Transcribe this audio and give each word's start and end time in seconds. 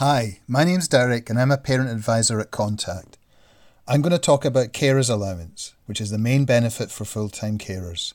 Hi, 0.00 0.40
my 0.46 0.62
name's 0.62 0.88
Derek 0.88 1.30
and 1.30 1.40
I'm 1.40 1.50
a 1.50 1.56
parent 1.56 1.88
advisor 1.88 2.38
at 2.38 2.50
Contact. 2.50 3.16
I'm 3.88 4.02
going 4.02 4.12
to 4.12 4.18
talk 4.18 4.44
about 4.44 4.74
carers 4.74 5.08
allowance, 5.08 5.72
which 5.86 6.02
is 6.02 6.10
the 6.10 6.18
main 6.18 6.44
benefit 6.44 6.90
for 6.90 7.06
full 7.06 7.30
time 7.30 7.56
carers. 7.56 8.12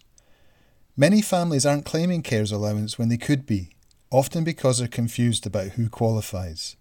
Many 0.96 1.24
families 1.24 1.66
aren't 1.66 1.88
claiming 1.88 2.22
carers 2.22 2.54
allowance 2.54 3.00
when 3.00 3.10
they 3.10 3.18
could 3.18 3.48
be, 3.48 3.72
often 4.12 4.44
because 4.44 4.78
they're 4.78 4.88
confused 4.88 5.48
about 5.48 5.70
who 5.70 5.90
qualifies. 5.90 6.76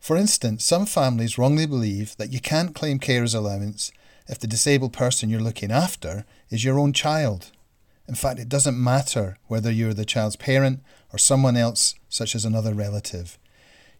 For 0.00 0.16
instance, 0.16 0.64
some 0.64 0.86
families 0.86 1.38
wrongly 1.38 1.66
believe 1.66 2.16
that 2.16 2.32
you 2.32 2.40
can't 2.40 2.74
claim 2.74 2.98
carers 2.98 3.32
allowance 3.32 3.92
if 4.26 4.40
the 4.40 4.48
disabled 4.48 4.92
person 4.92 5.30
you're 5.30 5.38
looking 5.38 5.70
after 5.70 6.26
is 6.50 6.64
your 6.64 6.80
own 6.80 6.92
child. 6.92 7.52
In 8.08 8.16
fact, 8.16 8.40
it 8.40 8.48
doesn't 8.48 8.76
matter 8.76 9.38
whether 9.46 9.70
you're 9.70 9.94
the 9.94 10.04
child's 10.04 10.34
parent 10.34 10.80
or 11.12 11.18
someone 11.20 11.56
else, 11.56 11.94
such 12.08 12.34
as 12.34 12.44
another 12.44 12.74
relative. 12.74 13.38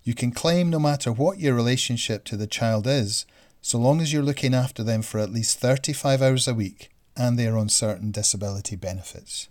You 0.06 0.14
can 0.14 0.30
claim 0.30 0.70
no 0.70 0.78
matter 0.78 1.10
what 1.10 1.40
your 1.40 1.52
relationship 1.52 2.22
to 2.26 2.36
the 2.36 2.46
child 2.46 2.86
is, 2.86 3.26
so 3.60 3.76
long 3.76 4.00
as 4.00 4.12
you're 4.12 4.22
looking 4.22 4.54
after 4.54 4.84
them 4.84 5.02
for 5.02 5.18
at 5.18 5.32
least 5.32 5.58
35 5.58 6.22
hours 6.22 6.46
a 6.46 6.54
week 6.54 6.90
and 7.16 7.36
they 7.36 7.48
are 7.48 7.58
on 7.58 7.68
certain 7.68 8.12
disability 8.12 8.76
benefits. 8.76 9.48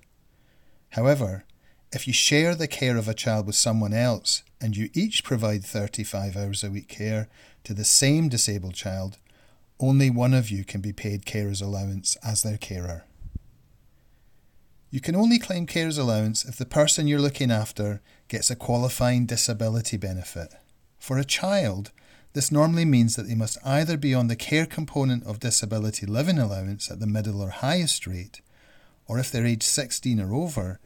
However, 0.92 1.44
if 1.92 2.08
you 2.08 2.14
share 2.14 2.56
the 2.56 2.70
care 2.70 2.96
of 2.96 3.10
a 3.10 3.14
child 3.14 3.48
with 3.48 3.58
someone 3.58 3.94
else 3.94 4.44
and 4.62 4.78
you 4.78 4.90
each 4.94 5.26
provide 5.26 5.66
35 5.66 6.38
hours 6.38 6.64
a 6.64 6.72
week 6.72 6.88
care 6.88 7.28
to 7.66 7.74
the 7.74 7.84
same 7.84 8.30
disabled 8.30 8.76
child, 8.76 9.18
only 9.82 10.10
one 10.10 10.34
of 10.34 10.50
you 10.50 10.64
can 10.64 10.80
be 10.80 10.94
paid 10.94 11.26
carer's 11.26 11.60
allowance 11.60 12.16
as 12.24 12.44
their 12.44 12.58
carer. 12.58 13.04
You 14.96 15.02
can 15.02 15.14
only 15.18 15.40
claim 15.40 15.66
carer's 15.66 15.98
allowance 15.98 16.46
if 16.46 16.56
the 16.56 16.66
person 16.66 17.06
you're 17.06 17.20
looking 17.20 17.52
after 17.52 18.02
gets 18.30 18.50
a 18.50 18.56
qualifying 18.56 19.26
disability 19.26 19.98
benefit. 19.98 20.54
For 21.00 21.18
a 21.18 21.26
child, 21.26 21.92
this 22.32 22.50
normally 22.50 22.86
means 22.86 23.18
that 23.18 23.24
they 23.24 23.36
must 23.36 23.58
either 23.66 23.98
be 23.98 24.14
on 24.14 24.30
the 24.30 24.38
care 24.38 24.66
component 24.66 25.26
of 25.26 25.42
disability 25.42 26.06
living 26.06 26.40
allowance 26.40 26.90
at 26.90 27.02
the 27.02 27.08
middle 27.08 27.42
or 27.42 27.50
highest 27.50 28.08
rate, 28.08 28.40
or 29.06 29.20
if 29.20 29.30
they're 29.30 29.46
age 29.46 29.64
16 29.64 30.18
or 30.22 30.34
over, 30.34 30.80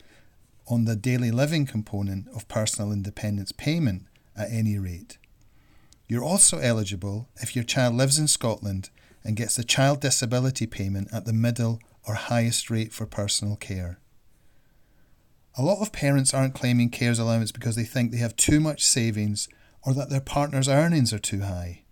on 0.67 0.85
the 0.85 0.95
daily 0.95 1.29
living 1.29 1.67
component 1.67 2.27
of 2.29 2.47
personal 2.47 2.91
independence 2.91 3.51
payment 3.51 4.07
at 4.35 4.49
any 4.49 4.79
rate. 4.79 5.19
You're 6.07 6.23
also 6.23 6.57
eligible 6.57 7.29
if 7.35 7.55
your 7.55 7.63
child 7.63 7.94
lives 7.94 8.17
in 8.17 8.27
Scotland 8.27 8.89
and 9.23 9.35
gets 9.35 9.55
the 9.55 9.63
child 9.63 10.01
disability 10.01 10.66
payment 10.66 11.09
at 11.13 11.25
the 11.25 11.33
middle 11.33 11.79
or 12.09 12.15
highest 12.15 12.71
rate 12.71 12.91
for 12.91 13.05
personal 13.05 13.55
care. 13.55 13.99
A 15.55 15.61
lot 15.61 15.79
of 15.79 15.91
parents 15.91 16.33
aren't 16.33 16.55
claiming 16.55 16.89
carers 16.89 17.19
allowance 17.19 17.51
because 17.51 17.75
they 17.75 17.83
think 17.83 18.11
they 18.11 18.17
have 18.17 18.35
too 18.35 18.59
much 18.59 18.83
savings 18.83 19.47
or 19.83 19.93
that 19.93 20.09
their 20.09 20.19
partner's 20.19 20.67
earnings 20.67 21.13
are 21.13 21.19
too 21.19 21.41
high. 21.41 21.83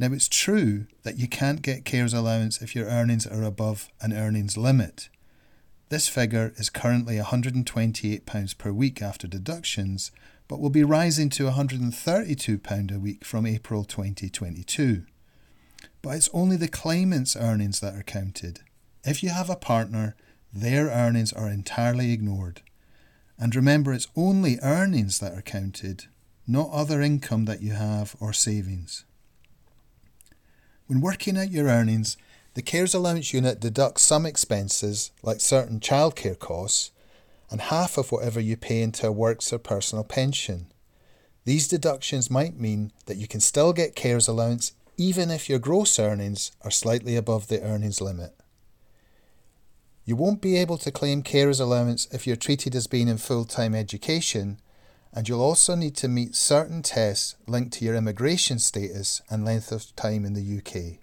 Now, 0.00 0.12
it's 0.12 0.28
true 0.28 0.86
that 1.04 1.18
you 1.18 1.28
can't 1.28 1.62
get 1.62 1.84
carers 1.84 2.12
allowance 2.16 2.60
if 2.60 2.74
your 2.74 2.86
earnings 2.86 3.26
are 3.26 3.44
above 3.44 3.88
an 4.00 4.12
earnings 4.12 4.56
limit. 4.56 5.08
This 5.90 6.08
figure 6.08 6.52
is 6.56 6.70
currently 6.70 7.16
£128 7.16 8.58
per 8.58 8.72
week 8.72 9.00
after 9.00 9.28
deductions, 9.28 10.10
but 10.48 10.58
will 10.58 10.70
be 10.70 10.82
rising 10.82 11.28
to 11.30 11.44
£132 11.44 12.94
a 12.94 12.98
week 12.98 13.24
from 13.24 13.46
April 13.46 13.84
2022. 13.84 15.04
But 16.02 16.16
it's 16.16 16.30
only 16.32 16.56
the 16.56 16.68
claimant's 16.68 17.36
earnings 17.36 17.78
that 17.80 17.94
are 17.94 18.02
counted. 18.02 18.60
If 19.04 19.22
you 19.22 19.30
have 19.30 19.48
a 19.48 19.56
partner, 19.56 20.14
their 20.52 20.88
earnings 20.88 21.32
are 21.32 21.48
entirely 21.48 22.12
ignored. 22.12 22.60
And 23.38 23.56
remember, 23.56 23.92
it's 23.92 24.08
only 24.14 24.58
earnings 24.62 25.20
that 25.20 25.32
are 25.32 25.42
counted, 25.42 26.04
not 26.46 26.70
other 26.70 27.00
income 27.00 27.46
that 27.46 27.62
you 27.62 27.72
have 27.72 28.14
or 28.20 28.32
savings. 28.32 29.04
When 30.86 31.00
working 31.00 31.38
out 31.38 31.50
your 31.50 31.68
earnings, 31.68 32.16
the 32.54 32.62
Carer's 32.62 32.94
Allowance 32.94 33.32
Unit 33.32 33.60
deducts 33.60 34.02
some 34.02 34.26
expenses, 34.26 35.12
like 35.22 35.40
certain 35.40 35.80
childcare 35.80 36.38
costs, 36.38 36.90
and 37.50 37.60
half 37.60 37.96
of 37.96 38.12
whatever 38.12 38.40
you 38.40 38.56
pay 38.56 38.82
into 38.82 39.06
a 39.06 39.12
works 39.12 39.52
or 39.52 39.58
personal 39.58 40.04
pension. 40.04 40.66
These 41.44 41.68
deductions 41.68 42.30
might 42.30 42.58
mean 42.58 42.92
that 43.06 43.16
you 43.16 43.26
can 43.26 43.40
still 43.40 43.72
get 43.72 43.94
Carer's 43.94 44.28
Allowance 44.28 44.72
even 44.96 45.30
if 45.30 45.48
your 45.48 45.58
gross 45.58 45.98
earnings 45.98 46.52
are 46.60 46.70
slightly 46.70 47.16
above 47.16 47.48
the 47.48 47.62
earnings 47.62 48.02
limit. 48.02 48.34
You 50.10 50.16
won't 50.16 50.40
be 50.40 50.56
able 50.56 50.76
to 50.78 50.90
claim 50.90 51.22
carers 51.22 51.60
allowance 51.60 52.08
if 52.10 52.26
you're 52.26 52.34
treated 52.34 52.74
as 52.74 52.88
being 52.88 53.06
in 53.06 53.16
full 53.16 53.44
time 53.44 53.76
education, 53.76 54.60
and 55.12 55.28
you'll 55.28 55.40
also 55.40 55.76
need 55.76 55.94
to 55.98 56.08
meet 56.08 56.34
certain 56.34 56.82
tests 56.82 57.36
linked 57.46 57.74
to 57.74 57.84
your 57.84 57.94
immigration 57.94 58.58
status 58.58 59.22
and 59.30 59.44
length 59.44 59.70
of 59.70 59.94
time 59.94 60.24
in 60.24 60.34
the 60.34 60.58
UK. 60.58 60.98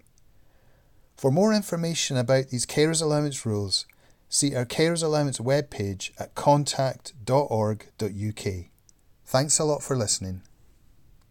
For 1.15 1.31
more 1.31 1.53
information 1.53 2.17
about 2.17 2.49
these 2.49 2.65
carers 2.65 3.01
allowance 3.01 3.45
rules, 3.45 3.85
see 4.27 4.53
our 4.53 4.65
carers 4.65 5.03
allowance 5.03 5.39
webpage 5.39 6.11
at 6.19 6.35
contact.org.uk. 6.35 8.53
Thanks 9.23 9.59
a 9.59 9.63
lot 9.63 9.83
for 9.83 9.95
listening. 9.95 10.41